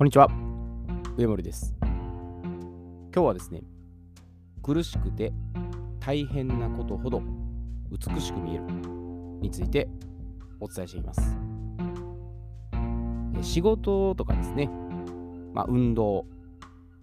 [0.00, 0.28] こんにちは。
[1.18, 1.74] 上森です。
[1.82, 1.92] 今
[3.12, 3.60] 日はですね、
[4.62, 5.30] 苦しくて
[6.00, 7.22] 大変なことほど
[7.90, 8.64] 美しく見える
[9.42, 9.90] について
[10.58, 11.36] お伝えしています。
[13.42, 14.70] 仕事とかですね、
[15.52, 16.24] まあ、運動、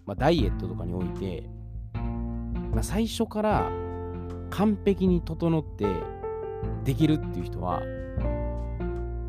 [0.04, 1.48] まあ、ダイエットとかにおいて、
[2.72, 3.70] まあ、最初から
[4.50, 5.86] 完璧に整って
[6.82, 7.80] できるっていう人は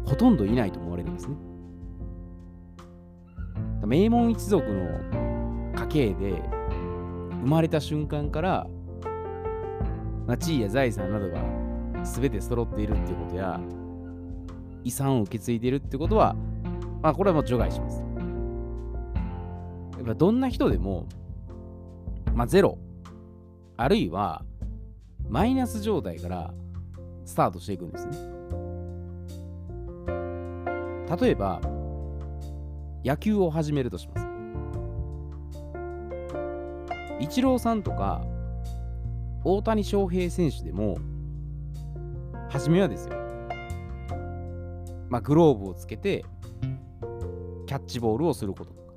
[0.07, 1.48] ほとんどいないと思われるんですね。
[3.89, 4.87] 名門一族の
[5.75, 6.43] 家系で
[7.41, 8.67] 生まれた瞬間から、
[10.27, 11.41] まあ、地位や財産などが
[12.03, 13.59] 全て揃っているっていうことや
[14.83, 16.35] 遺産を受け継いでいるってことは、
[17.01, 18.03] まあ、これはもう除外します。
[19.97, 21.07] やっぱどんな人でも、
[22.35, 22.77] まあ、ゼロ
[23.75, 24.45] あるいは
[25.27, 26.53] マイナス状態から
[27.25, 28.17] スタートしていくんですね。
[31.19, 31.59] 例えば、
[33.03, 34.27] 野球を始めるとします。
[37.19, 38.23] イチローさんとか
[39.43, 40.97] 大谷翔平選手でも、
[42.49, 43.15] 初めはですよ。
[45.09, 46.25] まあ、グローブをつけて、
[47.67, 48.93] キャッチボールをすることとか、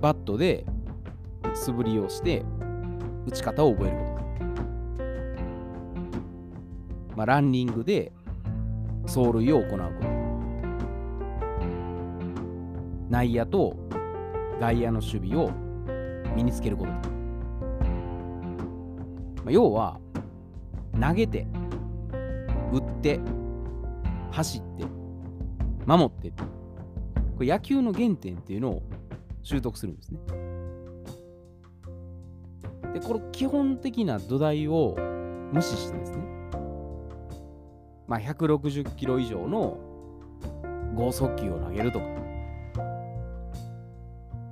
[0.00, 0.66] バットで
[1.54, 2.44] 素振りをして、
[3.26, 4.24] 打ち方を覚えることとか、
[7.16, 8.12] まあ、ランニングで
[9.02, 10.17] 走塁を行うこと。
[13.08, 13.76] 内野と
[14.60, 15.50] 外野の守備を
[16.36, 16.90] 身につけること。
[16.90, 16.98] ま
[19.46, 19.98] あ、要は、
[21.00, 21.46] 投げて、
[22.72, 23.20] 打って、
[24.30, 24.84] 走って、
[25.86, 26.32] 守って、
[27.36, 28.82] これ野球の原点っていうのを
[29.42, 30.20] 習得するんですね。
[32.92, 34.96] で、この基本的な土台を
[35.52, 36.18] 無視してですね、
[38.06, 39.78] まあ、160キロ以上の
[40.94, 42.17] 剛速球を投げるとか、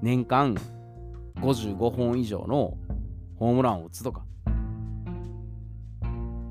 [0.06, 0.54] 年間
[1.40, 2.78] 55本以上の
[3.40, 4.24] ホームランを打つとか、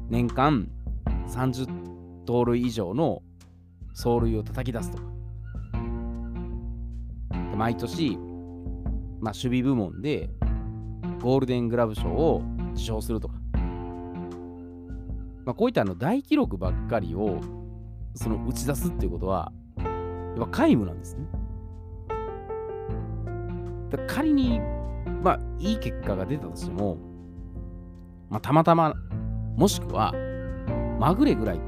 [0.09, 0.69] 年間
[1.29, 1.65] 30
[2.25, 3.21] 盗塁以上の
[3.91, 5.03] 走塁を叩き出すとか、
[7.55, 8.17] 毎年、
[9.21, 10.29] まあ、守備部門で
[11.21, 12.43] ゴールデングラブ賞を
[12.73, 13.35] 受賞するとか、
[15.45, 17.39] まあ、こういったあの大記録ばっかりを
[18.15, 21.44] その打ち出すっていうことは、やっぱ皆無なんですね。
[23.97, 24.59] 仮に、
[25.23, 26.97] まあ、いい結果が出たとしても、
[28.29, 28.93] まあ、たまたま、
[29.55, 30.13] もしくは、
[30.99, 31.59] まぐれぐらいっ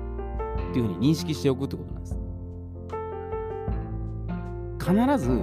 [0.74, 2.18] ていうふうに認識しておくってことなんです。
[4.80, 5.42] 必ず、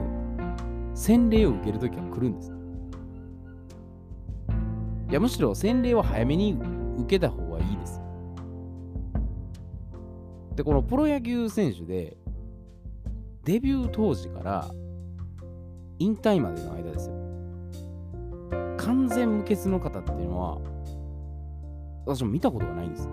[0.94, 2.52] 洗礼を受けるときは来るんです。
[5.10, 6.58] いや、むしろ洗礼は早めに
[6.98, 8.00] 受けた方がいいです。
[10.56, 12.16] で、このプロ野球選手で、
[13.44, 14.70] デビュー当時から
[16.04, 17.14] 引退までの間ですよ。
[18.76, 20.58] 完全無欠の方っていうのは、
[22.04, 23.08] 私も見たことがないんです。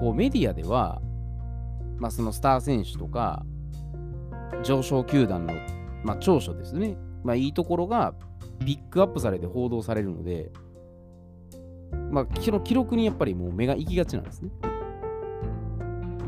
[0.00, 1.02] こうメディアでは、
[1.98, 3.44] まあ、そのスター選手とか、
[4.62, 5.54] 上昇球団の、
[6.04, 6.96] まあ、長所ですね。
[7.24, 8.14] まあ、いいところが
[8.64, 10.52] ピックアップされて報道されるので、
[12.12, 14.50] まあ、その記録にやっぱりもう目が行きがちなんですね。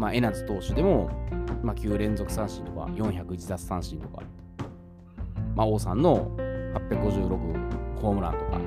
[0.00, 1.10] まあ、江夏投手でも、
[1.62, 4.22] まあ、9連続三振とか、401奪三振とか、
[5.54, 6.34] まあ、王さんの
[6.88, 8.58] 856ホームランとか、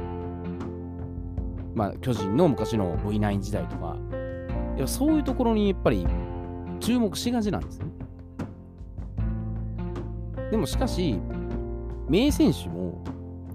[1.73, 6.05] まあ、巨人の昔の V9 時代とか、やっぱそういうところにやっぱり
[6.79, 7.87] 注目しがちなんですね。
[10.51, 11.19] でもしかし、
[12.07, 13.03] 名選手も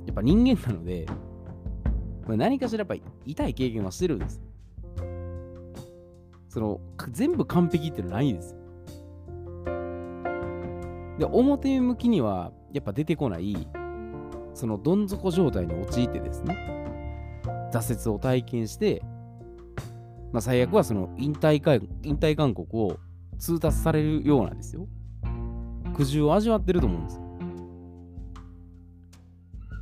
[0.05, 1.07] やっぱ人間なので、
[2.27, 4.48] 何かしらやっぱり痛い経験はしてるんです。
[6.49, 8.57] その全部完璧っていうのはないです。
[11.19, 13.69] で、表向きにはやっぱ出てこない、
[14.55, 16.57] そのどん底状態に陥ってですね、
[17.73, 19.03] 挫折を体験して、
[20.33, 22.99] まあ、最悪はその引退か引退勧告を
[23.39, 24.87] 通達されるようなんですよ。
[25.95, 27.23] 苦渋を味わってると思うんですよ。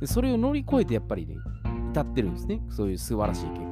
[0.01, 1.35] でそれを乗り越えてやっぱりね、
[1.91, 2.61] 至ってるんですね。
[2.69, 3.66] そういう素晴らしい結。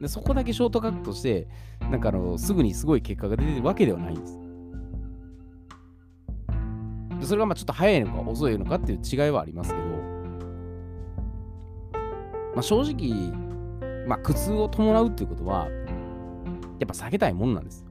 [0.00, 1.46] でそこだけショートカットして、
[1.80, 4.40] なんかあの、すぐにすごい結果が出てるわけではないんです。
[7.20, 9.86] でそれがまあちょっと早いのか遅いのかっていう違いはありますけど、
[12.54, 15.68] まあ、正直、まあ、苦痛を伴うっていうことは、
[16.78, 17.84] やっぱ避けたいもんなんです。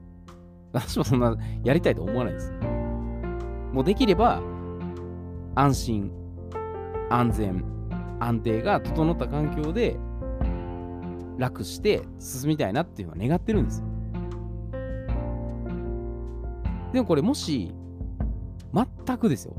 [0.72, 2.52] 私もそんなやりたいと思わないです。
[3.72, 4.42] もうできれば、
[5.54, 6.12] 安心、
[7.08, 7.64] 安全、
[8.18, 9.96] 安定が整った環境で
[11.40, 13.82] 楽して進みたいなっていうのは願ってるんです。
[16.92, 17.72] でもこれもし、
[18.74, 19.54] 全くですよ。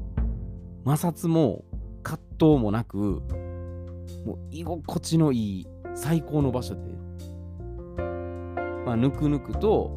[0.86, 1.66] 摩擦も
[2.04, 3.24] 葛藤もなく、
[4.26, 6.82] もう居心地のいい最高の場所で、
[8.86, 9.92] まあ、ぬくぬくと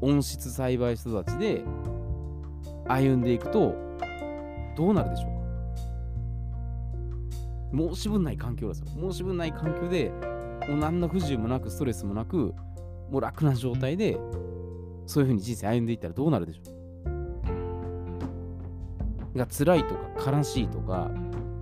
[0.00, 1.64] 温室栽培育ちで
[2.86, 3.74] 歩んでいくと、
[4.76, 5.32] どうなるでしょうか
[7.94, 8.86] 申し分ない環境ですよ。
[9.10, 10.12] 申し分ない環境で、
[10.68, 12.54] もう何の不自由もなく、ストレスもなく、
[13.10, 14.18] もう楽な状態で、
[15.06, 16.62] そういうふうに人生歩んでいったらどうなるでしょ
[19.34, 21.10] うが辛いとか悲しいとか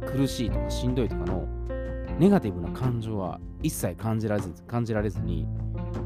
[0.06, 1.46] 苦しいとかしんどいとかの
[2.18, 5.46] ネガティブな感情は一切感じられず感じられずに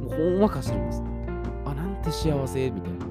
[0.01, 1.03] もうほんわかしてるんです。
[1.65, 3.07] あ、なんて幸せみたいな。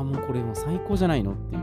[0.00, 1.62] あ、もうこれも最高じゃないのっていう。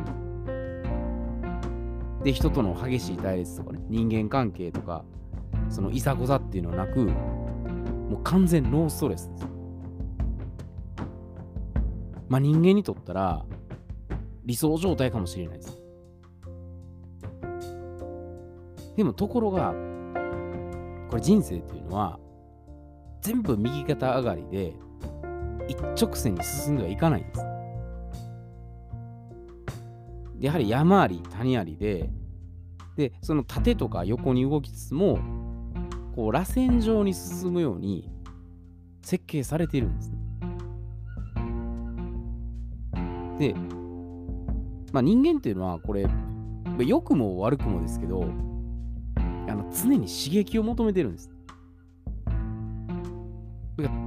[2.24, 5.04] で、人との激しい対立とかね、人間関係とか、
[5.70, 9.48] そのいざこざっていうのはなく、もう完全ノーストレスです。
[12.28, 13.46] まあ人間にとったら
[14.46, 15.82] 理想状態かもしれないです。
[18.96, 19.74] でもところが、
[21.10, 22.20] これ人生っていうのは
[23.22, 24.76] 全部右肩上がりで
[25.68, 27.42] 一直線に進んではいかないんです。
[30.40, 32.10] やはり山あり谷ありで、
[32.96, 35.20] で、その縦とか横に動きつつも、
[36.20, 38.12] こう、螺旋状に進むように
[39.02, 40.18] 設計されているんですね。
[43.40, 43.54] で、
[44.92, 46.06] まあ、人間っていうのはこれ、
[46.80, 48.26] 良くも悪くもですけど、
[49.48, 51.32] あの常に刺激を求めてるんです。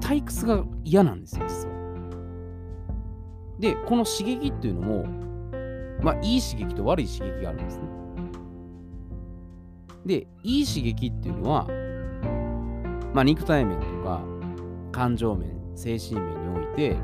[0.03, 1.75] 退屈が嫌なんですよ、実は。
[3.59, 5.07] で、この刺激っていうのも、
[6.03, 7.85] まあ、いい刺激と悪い刺激があるんですね。
[10.05, 11.67] で、いい刺激っていうのは、
[13.15, 14.21] まあ、肉体面とか、
[14.91, 16.97] 感情面、精神面において、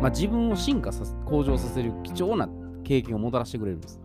[0.00, 2.48] まあ、自分を進化させ、向上させる貴重な
[2.84, 4.00] 経験をもたらしてくれるんです。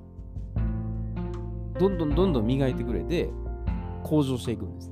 [1.80, 3.30] どんどんどんどん磨いてくれて、
[4.04, 4.92] 向上していくんです。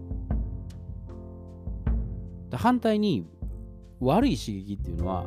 [2.53, 3.27] 反対に、
[3.99, 5.25] 悪い刺激っていうのは、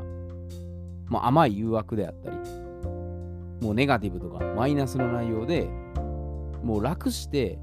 [1.07, 2.37] まあ、甘い誘惑であったり、
[3.61, 5.69] もうネガティブとかマイナスの内容で、
[6.63, 7.59] もう楽して、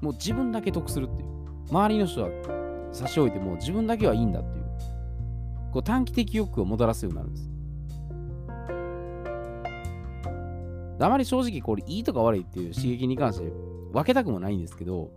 [0.00, 1.25] もう自分だけ得するっていう。
[1.70, 2.28] 周りの人は
[2.92, 4.64] 差し置いても自分だけはいいんだっていう。
[5.72, 7.50] こう短期的欲をもたらすようになるんです。
[10.98, 13.52] あまり正直これいいとか悪いっていう刺激に関して
[13.92, 15.10] 分けたくもないんですけど、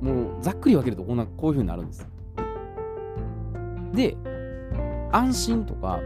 [0.00, 2.08] もうざっくり分けるとこんなこういう風になるんです。
[3.92, 4.16] で、
[5.10, 5.98] 安心とか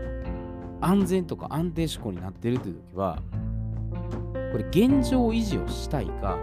[0.81, 3.19] 安全とか安定志向になってるという時は、
[4.53, 6.39] これ現状維持をしたいか、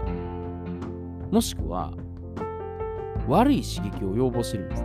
[1.32, 1.92] もしくは
[3.28, 4.84] 悪い刺激を要望してるんです。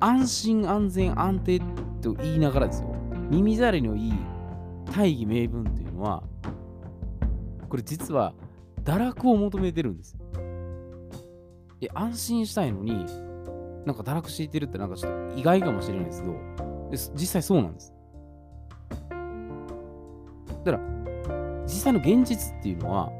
[0.00, 1.60] 安心安全安定
[2.00, 2.94] と言いながらですよ。
[3.30, 4.14] 耳障りのいい
[4.94, 6.22] 大義名分っていうのは
[7.68, 8.34] これ実は
[8.84, 10.16] 堕落を求めてるんです。
[11.80, 13.06] で安心したいのに
[13.84, 16.34] なんか堕落していてるってなんかちょっと意外かもしれないですけど。
[16.88, 17.92] 実際そうなんです。
[20.64, 20.80] だから
[21.64, 23.10] 実際の現実っていうのは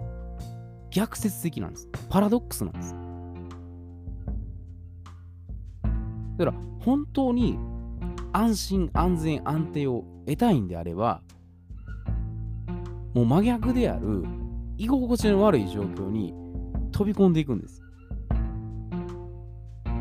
[0.96, 1.90] 逆説的なんです。
[2.08, 2.94] パラドックスなんです。
[6.38, 7.58] だから本当に
[8.32, 11.20] 安心安全安定を得たいんであれば
[13.12, 14.24] もう真逆である
[14.78, 16.32] 居心地の悪い状況に
[16.92, 17.82] 飛び込んでいくんです。
[19.84, 19.98] だか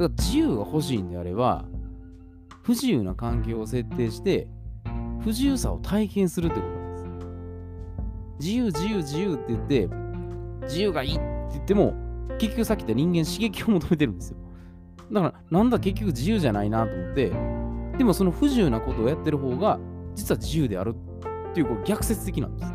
[0.00, 1.64] ら自由が欲しいんであれば
[2.62, 4.48] 不自由な環境を設定して
[5.22, 6.81] 不自由さを体験するってこと。
[8.38, 9.88] 自由自由自由って言って
[10.62, 11.22] 自由がいいって
[11.52, 11.94] 言っても
[12.38, 14.36] 結局さっき言った人間刺激を求めてるんですよ
[15.12, 17.30] だから、なんだ結局自由じゃないなと思って、
[17.98, 19.78] でもその不自由なことをやってる方が、
[20.14, 20.94] 実は自由である
[21.50, 22.72] っていう、こう逆説的なんです。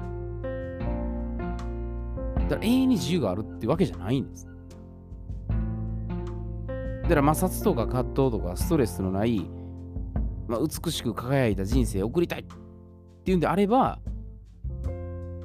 [2.49, 4.47] だから永遠に自由があるってわけじゃないんです。
[7.03, 9.49] だから摩擦とか葛藤とかストレスのない、
[10.47, 12.43] まあ、美しく輝いた人生を送りたいっ
[13.23, 13.99] ていうんであれば、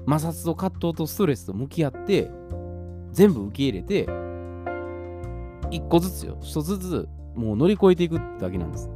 [0.06, 2.30] 摩擦と葛藤とストレスと向き合って、
[3.12, 4.08] 全部受け入れて、
[5.70, 8.90] 一個ずつよ、一つずつもう乗り越えていくだけなんです。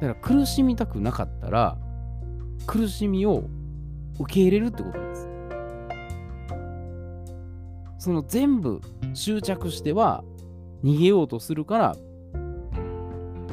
[0.00, 1.78] だから苦しみたくなかったら、
[2.66, 3.44] 苦しみを
[4.18, 5.28] 受け入れるってことなんです。
[7.98, 8.80] その全部
[9.14, 10.24] 執着しては
[10.82, 11.96] 逃げようとするから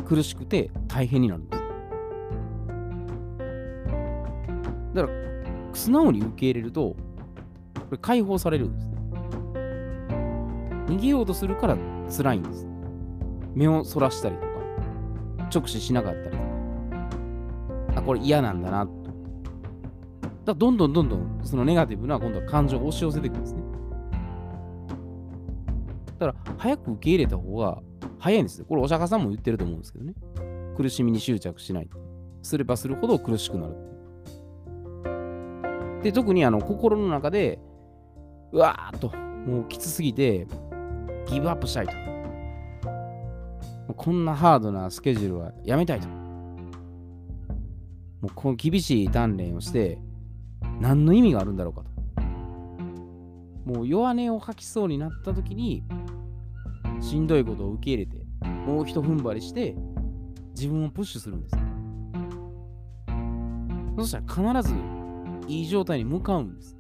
[0.08, 1.59] 苦しくて大変になるんです。
[5.80, 6.96] 素直に受け入れると
[7.76, 8.88] これ解放されるんです。
[10.88, 11.78] 逃げようとするから
[12.16, 12.68] 辛いんです。
[13.56, 14.48] 目をそらしたりとか、
[15.54, 16.44] 直視しなかったりとか、
[17.96, 18.94] あ、これ嫌なんだなと。
[20.46, 23.62] だどんどんどんどんそのネガティブな今度は感情を押し寄せていくんですね。
[26.20, 27.82] だから早く受け入れた方が
[28.18, 28.66] 早いんですよ。
[28.68, 30.14] これお釈迦さんも言ってると思うんですけどね。
[30.76, 31.90] 苦しみに執着しない。
[32.42, 33.89] すればするほど苦しくなる。
[36.04, 37.60] で、特にあの心の中で、
[38.52, 40.48] うわーっと、もうきつすぎて、
[41.28, 41.94] ギブアップしたいと。
[43.94, 46.08] こんなハードなスケジュールはやめたいと。
[46.08, 46.16] も
[48.24, 50.00] うこの厳しい鍛錬をして、
[50.80, 51.90] 何の意味があるんだろうかと。
[53.66, 55.84] もう弱音を吐きそうになった時に、
[57.02, 58.24] しんどいことを受け入れて、
[58.66, 59.76] もうひと踏ん張りして、
[60.56, 61.56] 自分をプッシュするんです。
[63.98, 64.76] そしたら必ず
[65.50, 66.78] いい状態に向かうんです。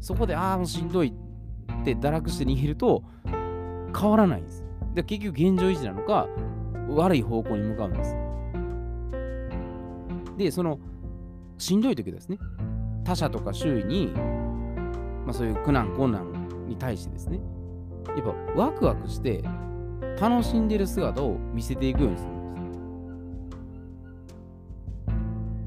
[0.00, 3.04] そこで、ああ、もうしんどいって堕落して逃げると、
[3.98, 4.64] 変わらないんです。
[4.94, 6.26] で、結局現状維持なのか、
[6.88, 8.16] 悪い方向に向かうんです。
[10.36, 10.78] で、その、
[11.58, 12.38] しんどい時ですね、
[13.04, 17.40] 他者とか周囲に、まあ、そういう苦難、困難に対してですね、
[18.08, 19.42] やっぱワクワクして
[20.20, 22.35] 楽しんでる姿を見せていくようにする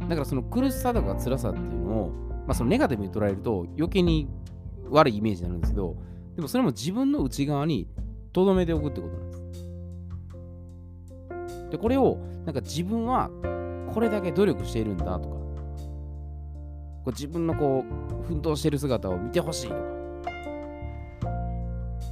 [0.09, 2.09] だからその苦しさとか辛さっていうのを、
[2.47, 4.27] まあ、そのネガティブに捉えると余計に
[4.89, 5.95] 悪いイメージになるんですけど、
[6.35, 7.87] でもそれも自分の内側に
[8.33, 9.69] 留めておくってことなんです。
[11.69, 13.29] で、これをなんか自分は
[13.93, 15.43] これだけ努力しているんだとか、こ
[17.05, 19.81] う自分のこう奮闘している姿を見てほしいとか、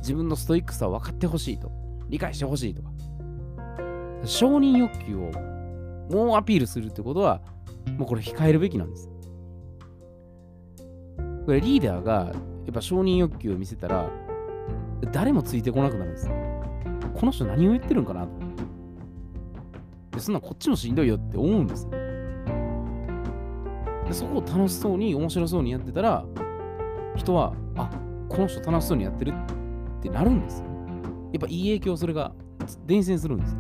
[0.01, 1.72] 自分のストイックさを分かってほしいと、
[2.10, 2.89] 理解してほしいとか、
[4.24, 5.32] 承認欲求を
[6.12, 7.42] もうアピールするってことは、
[7.98, 9.10] もうこれ控えるべきなんです。
[11.46, 12.32] これリーダーが
[12.65, 14.10] やっぱ承認欲求を見せたら、
[15.12, 16.29] 誰もついてこなくなるんです。
[17.13, 18.27] この人何を言ってるんかな
[20.12, 21.88] でそんなこっちもしんどいよって思うんです。
[24.08, 26.25] でそこを楽しそうに面白そうにやってたら
[27.15, 27.89] 人はあ
[28.29, 29.34] この人楽しそうにやってる
[30.00, 30.65] ってなるんですよ。
[31.34, 32.34] やっぱいい影響それが
[32.86, 33.60] 伝染するんですよ。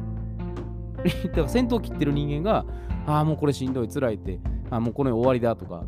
[1.29, 2.65] だから先頭切ってる人間が、
[3.07, 5.85] ああ、もうこれしんどい、辛いって、あもうこの終わりだとか、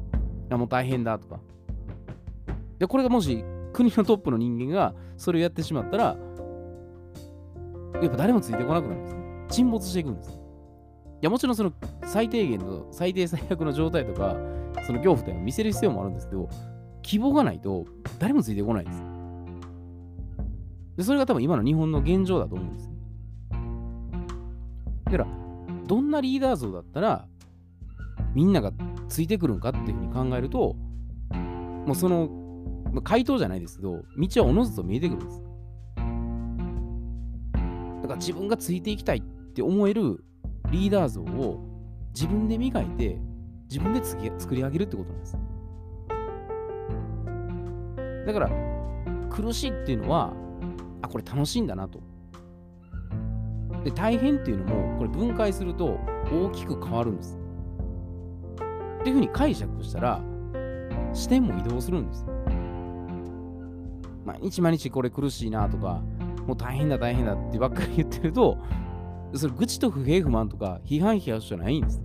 [0.49, 1.39] あもう大変だとか。
[2.79, 6.17] で、これがもし国のトップの人間がそれをやってしまったら、
[8.01, 10.29] やっぱ誰もついてこなくなるんです、ね沈没していくんです。
[10.31, 10.33] い
[11.21, 11.73] や、もちろんその
[12.05, 14.37] 最低限の最低最悪の状態とか、
[14.85, 16.47] その恐怖というのを見せる必要もあるんですけど、
[17.01, 17.85] 希望がないと
[18.17, 19.03] 誰もついてこないんです。
[20.95, 22.89] で、それが多分今の日本の現状だと思うんです。
[25.05, 25.38] だから、
[25.89, 27.27] どんなリーダー像だったら、
[28.35, 28.71] みんなが
[29.07, 30.75] ついてくるんかっていうふうに考えると、
[31.33, 32.29] もうその、
[33.03, 35.41] 回答じゃないですけど、道はおのずと見えてくるんです。
[38.03, 39.21] だから自分がついていきたいっ
[39.53, 40.23] て思える
[40.69, 41.59] リーダー像を
[42.13, 43.17] 自分で磨いて、
[43.67, 45.37] 自分でつ作り上げるってことなんです。
[48.27, 48.51] だから、
[49.31, 50.33] 苦しいっていうのは、
[51.01, 51.99] あ、これ楽しいんだなと。
[53.83, 55.99] で、大変っていうのも、これ分解すると
[56.31, 57.39] 大きく変わるんです。
[59.01, 60.21] っていうふうに解釈したら、
[61.13, 62.25] 視点も移動するんです。
[64.25, 66.01] 毎日毎日これ苦しいなとか、
[66.45, 68.57] もう大変だ大変だってばっかり言ってると、
[69.33, 72.01] それ愚痴と不平不満とか批判批判じゃないんです。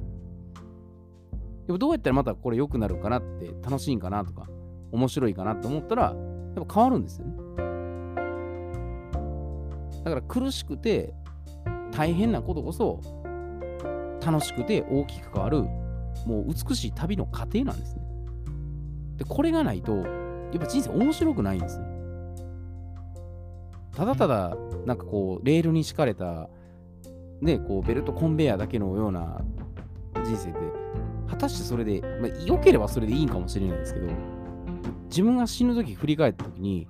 [1.66, 4.46] でもどうやったらまたこれ良くなるかなって、楽しいんかなとか、
[4.92, 6.14] 面白いかなって思ったら、
[6.56, 7.34] やっぱ変わるんですよね。
[10.04, 11.14] だから苦しくて
[11.96, 13.00] 大変なことこそ
[14.24, 15.62] 楽しくて大きく変わる
[16.26, 18.02] もう美しい旅の過程なんですね。
[19.16, 20.06] で、これがないとやっ
[20.58, 21.86] ぱ人生面白くないんですね。
[23.94, 26.48] ただただなんかこうレールに敷かれた
[27.40, 29.40] ね、こうベルトコンベヤーだけのような
[30.24, 30.58] 人生って
[31.28, 34.06] 果たしてそれで、まあ、良ければそれでいいんかもしれないんですけど
[35.08, 36.88] 自分が死ぬ時振り返った時に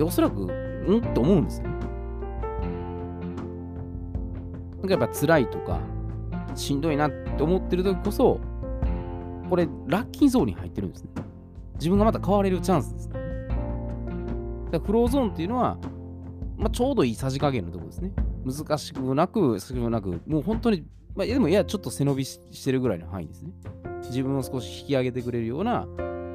[0.00, 1.02] おそらくん？
[1.14, 1.68] と思うんですよ。
[4.84, 5.80] なんかやっぱ辛いとか、
[6.54, 8.38] しんどいなって思ってる時こそ、
[9.48, 11.10] これ、ラッキーゾーンに入ってるんですね。
[11.76, 13.14] 自分がまた変われるチャンスです、ね。
[14.70, 15.78] だフローゾーンっていうのは、
[16.58, 18.12] まあ、ちょうどいいさじ加減のところですね。
[18.44, 20.84] 難しくなく、難しくなく、もう本当に、
[21.16, 23.52] まあ、でもいや、ちょっと背伸びしてるぐらいの範囲ですね。
[24.02, 25.86] 自分を少し引き上げてくれるような、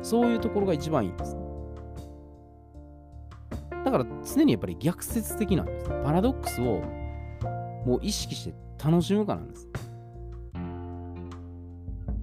[0.02, 1.42] そういうところが一番いいです、ね。
[3.86, 6.02] だから常にやっぱり逆説的なんです、ね。
[6.04, 6.82] パラドックスを
[7.86, 9.68] もう意識して楽しむかなんです。
[9.74, 10.62] だか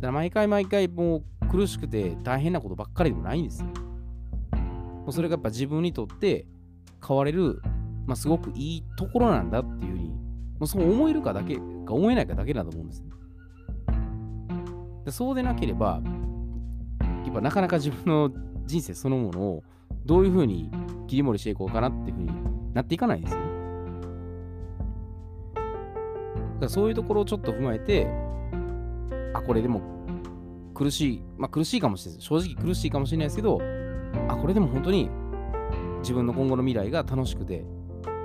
[0.01, 3.69] ら毎回毎回もう苦しくて大変なことばっかりでもないんですよ。
[4.57, 6.47] もうそれがやっぱ自分にとって
[7.07, 7.63] 変われる
[8.07, 10.17] まあ、すごくいいところなんだっていうふうに、も
[10.61, 13.11] うそう思えるかだけか思えないかだけだと思うんですね。
[15.05, 16.01] でそうでなければ、
[17.25, 18.31] やっぱなかなか自分の
[18.65, 19.65] 人生そのものを
[20.05, 20.71] どういうふうに
[21.09, 23.41] 切り盛りしていこうかなっていうふうになっていかないんですよ
[26.59, 28.07] からそういうところをちょっと踏まえて、
[29.35, 29.81] あ、これでも
[30.75, 32.21] 苦しい、まあ苦しいかもしれない。
[32.21, 33.61] 正直苦しいかもしれないですけど、
[34.29, 35.11] あ、これでも本当に
[36.01, 37.65] 自分の今後の未来が楽しくて、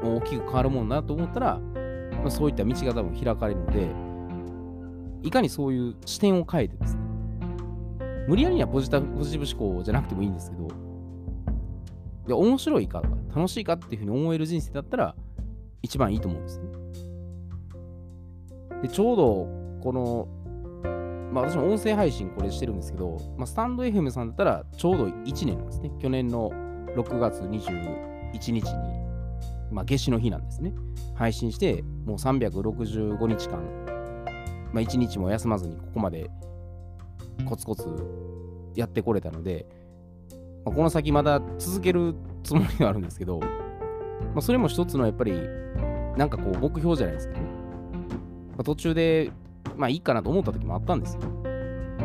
[0.03, 3.89] もう大きく変わるもんだと思ったら、まあ、そういった道が多分開かれるので、
[5.23, 7.01] いかにそういう視点を変えてですね、
[8.27, 10.67] 無理やりにはポジティブ思考じゃなくてもいいんですけど、
[12.27, 13.01] で面白いか
[13.35, 15.15] 楽しいかっていうふうに思える人生だったら
[15.81, 16.80] 一番いいと思うんですね。
[18.81, 19.47] で、ちょうど
[19.81, 20.27] この、
[21.31, 25.91] まあ私も音声配信これしてるんですけど、まあ、スタンド FM さんだったらちょうど1年なんですね。
[25.99, 26.51] 去年の
[26.95, 28.63] 6月21日に、
[29.71, 30.73] まあ夏至の日なんですね。
[31.15, 33.59] 配信して、もう365日間、
[34.73, 36.29] まあ1日も休まずにここまで
[37.45, 37.87] コツコツ
[38.75, 39.65] やってこれたので、
[40.65, 43.47] まあ、この先まだ続けるつもりはあるんですけど、ま
[44.37, 45.33] あ、それも一つのやっぱり、
[46.17, 47.60] なんかこう目標じゃないですかね。
[48.51, 49.31] まあ、途中で、
[49.75, 51.21] まあいいかなと思った時もあったんですよ。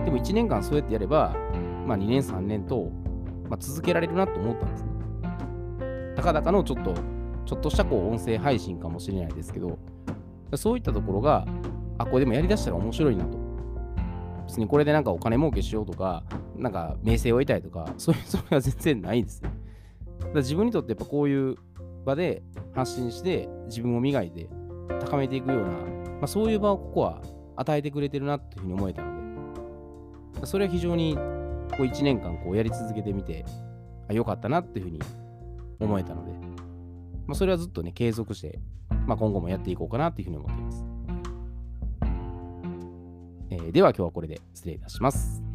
[0.04, 1.34] でも1年間そうやってやれば、
[1.86, 2.90] まあ2年3年と、
[3.48, 4.90] まあ、続けられるなと思ったんですね。
[6.16, 6.94] たかだかのちょっと、
[7.44, 9.78] ちょっとしたこう音声配信かもしれないですけど、
[10.54, 11.46] そういったところが、
[11.98, 13.38] あ、これでもやりだしたら面白いなと。
[14.46, 16.22] 別にこれでなんかお金儲けしようとか、
[16.56, 19.50] なんか名声を得たいとか、そういう それは全然ないですね。
[20.32, 21.56] だ自分にとってやっぱこういう
[22.04, 22.42] 場で
[22.74, 24.48] 発信して自分を磨いて
[25.00, 25.70] 高めていくような、
[26.20, 27.20] まあ、そういう場をここは
[27.56, 33.44] 与えてくれてるなっていうふうに思えたので、それは非常にこう1年間こうやり続けてみて、
[34.08, 35.00] あ良かったなっていうふうに
[35.80, 36.32] 思えたので、
[37.26, 38.58] まあ、それはずっとね、継続して、
[39.06, 40.84] まあ、今後もやっていこうかなっていうふうに思っています。
[43.50, 45.45] えー、では今日はこれで失礼いたします。